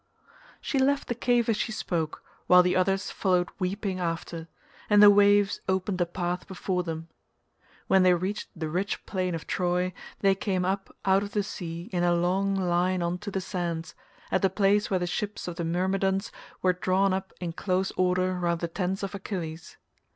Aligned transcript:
She 0.61 0.79
left 0.79 1.09
the 1.09 1.13
cave 1.13 1.47
as 1.47 1.57
she 1.57 1.71
spoke, 1.71 2.23
while 2.47 2.63
the 2.63 2.75
others 2.75 3.11
followed 3.11 3.49
weeping 3.59 3.99
after, 3.99 4.47
and 4.89 4.99
the 4.99 5.11
waves 5.11 5.61
opened 5.69 6.01
a 6.01 6.07
path 6.07 6.47
before 6.47 6.81
them. 6.81 7.09
When 7.85 8.01
they 8.01 8.15
reached 8.15 8.47
the 8.55 8.67
rich 8.67 9.05
plain 9.05 9.35
of 9.35 9.45
Troy, 9.45 9.93
they 10.21 10.33
came 10.33 10.65
up 10.65 10.89
out 11.05 11.21
of 11.21 11.33
the 11.33 11.43
sea 11.43 11.83
in 11.93 12.03
a 12.03 12.15
long 12.15 12.55
line 12.55 13.03
on 13.03 13.19
to 13.19 13.29
the 13.29 13.41
sands, 13.41 13.93
at 14.31 14.41
the 14.41 14.49
place 14.49 14.89
where 14.89 14.99
the 14.99 15.05
ships 15.05 15.47
of 15.47 15.57
the 15.57 15.63
Myrmidons 15.63 16.31
were 16.63 16.73
drawn 16.73 17.13
up 17.13 17.31
in 17.39 17.53
close 17.53 17.91
order 17.91 18.33
round 18.33 18.61
the 18.61 18.67
tents 18.67 19.03
of 19.03 19.13
Achilles. 19.13 19.77